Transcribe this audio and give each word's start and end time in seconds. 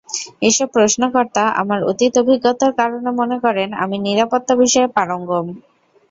এসব 0.41 0.67
প্রশ্নকর্তা 0.75 1.43
আমার 1.61 1.79
অতীত 1.89 2.13
অভিজ্ঞতার 2.21 2.71
কারণে 2.79 3.09
মনে 3.19 3.37
করেন, 3.45 3.69
আমি 3.83 3.97
নিরাপত্তা 4.07 4.53
বিষয়ে 4.61 4.89
পারঙ্গম। 4.97 5.45